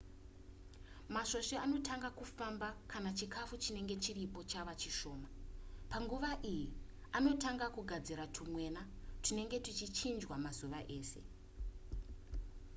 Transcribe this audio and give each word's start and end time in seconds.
masvosve 1.15 1.55
anotanga 1.65 2.09
kufamba 2.19 2.67
kana 2.91 3.09
chikafu 3.17 3.55
chinenge 3.63 3.95
chiripo 4.03 4.39
chava 4.51 4.73
chishoma 4.81 5.29
panguva 5.91 6.31
iyi 6.51 6.67
anotanga 7.17 7.65
kugadzira 7.75 8.23
tumwena 8.35 8.81
tunenge 9.23 9.57
tuchichinjwa 9.65 10.35
mazuva 10.45 10.79
ese 10.97 11.21